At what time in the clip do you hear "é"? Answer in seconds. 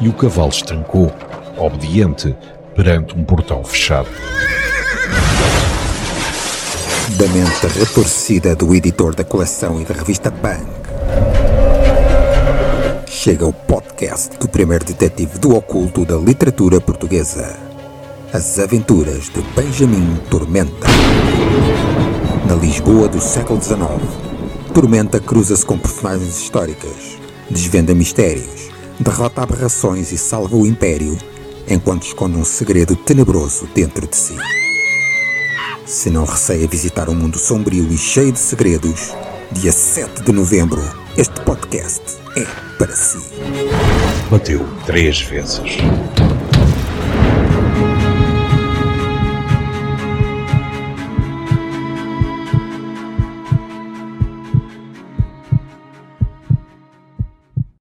42.36-42.44